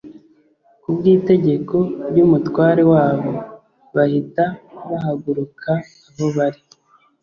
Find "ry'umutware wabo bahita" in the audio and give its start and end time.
2.09-4.43